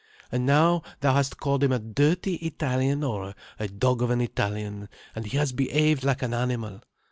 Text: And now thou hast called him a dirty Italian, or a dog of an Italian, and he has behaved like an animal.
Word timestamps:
And 0.31 0.47
now 0.47 0.81
thou 1.01 1.13
hast 1.13 1.37
called 1.39 1.63
him 1.63 1.71
a 1.71 1.77
dirty 1.77 2.33
Italian, 2.37 3.03
or 3.03 3.35
a 3.59 3.67
dog 3.67 4.01
of 4.01 4.09
an 4.09 4.19
Italian, 4.19 4.89
and 5.13 5.27
he 5.27 5.37
has 5.37 5.51
behaved 5.51 6.03
like 6.03 6.23
an 6.23 6.33
animal. 6.33 6.81